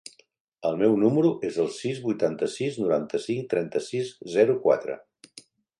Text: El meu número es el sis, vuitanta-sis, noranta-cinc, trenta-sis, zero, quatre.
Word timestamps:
El 0.69 0.77
meu 0.79 0.95
número 1.03 1.31
es 1.51 1.59
el 1.65 1.69
sis, 1.77 2.01
vuitanta-sis, 2.07 2.81
noranta-cinc, 2.85 3.47
trenta-sis, 3.53 4.13
zero, 4.39 4.59
quatre. 4.67 4.99